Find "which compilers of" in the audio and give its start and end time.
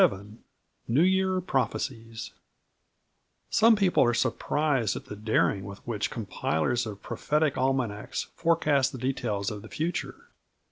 5.87-7.03